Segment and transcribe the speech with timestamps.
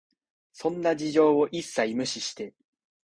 [0.51, 2.55] そんな事情を一切無視して、